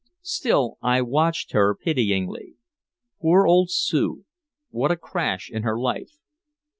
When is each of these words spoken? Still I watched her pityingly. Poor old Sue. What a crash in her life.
Still 0.23 0.79
I 0.81 1.03
watched 1.03 1.51
her 1.51 1.75
pityingly. 1.75 2.55
Poor 3.21 3.45
old 3.45 3.69
Sue. 3.69 4.25
What 4.71 4.89
a 4.89 4.97
crash 4.97 5.51
in 5.51 5.61
her 5.61 5.77
life. 5.79 6.17